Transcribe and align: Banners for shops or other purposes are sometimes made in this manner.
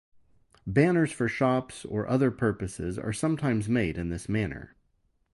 Banners 0.65 1.11
for 1.11 1.27
shops 1.27 1.85
or 1.85 2.07
other 2.07 2.31
purposes 2.31 2.97
are 2.97 3.13
sometimes 3.13 3.69
made 3.69 3.99
in 3.99 4.09
this 4.09 4.27
manner. 4.27 4.75